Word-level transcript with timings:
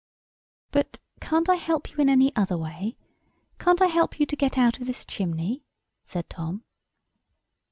"But 0.71 0.97
can't 1.19 1.47
I 1.47 1.57
help 1.57 1.91
you 1.91 1.97
in 1.99 2.09
any 2.09 2.35
other 2.35 2.57
way? 2.57 2.97
Can't 3.59 3.83
I 3.83 3.85
help 3.85 4.19
you 4.19 4.25
to 4.25 4.35
get 4.35 4.57
out 4.57 4.79
of 4.79 4.87
this 4.87 5.05
chimney?" 5.05 5.61
said 6.03 6.27
Tom. 6.27 6.63